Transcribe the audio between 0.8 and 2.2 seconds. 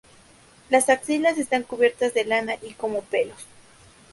axilas están cubiertas